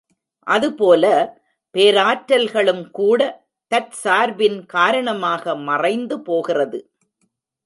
[0.47, 1.03] அது போல,
[1.75, 3.19] பேராற்றல்களும் கூட,
[3.71, 6.81] தற்சார்பின் காரணமாக மறைந்து போகிறது.